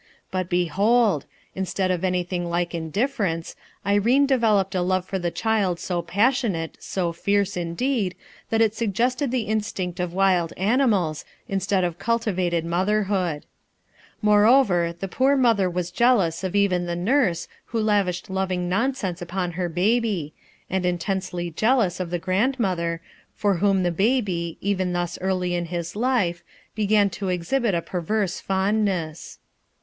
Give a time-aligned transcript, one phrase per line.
[0.31, 1.25] But behold!
[1.53, 3.55] 322 RUTH ERSKINE'S SON instead of anything like indifference
[3.85, 6.77] T developed a love for the child so poesionat
[7.15, 8.15] fierce, indeed,
[8.49, 13.43] that it suggested the instinct* wild animals, instead of cultivated motherho
[14.23, 19.21] Moreover, the poor mother was jealous Cj f even the nurse who lavished loving nonsens
[19.21, 20.33] upon her baby,
[20.67, 23.01] and intensely jealous of the grandmother,
[23.35, 25.07] for whom the baby, even thy.
[25.21, 26.41] early in his life,
[26.73, 29.37] began to exhibit a perverse fondness.